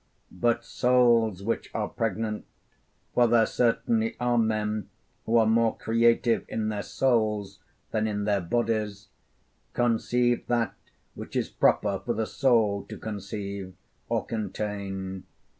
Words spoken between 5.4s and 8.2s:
more creative in their souls than